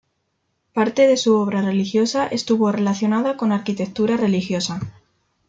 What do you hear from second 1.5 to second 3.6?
religiosa estuvo relacionada con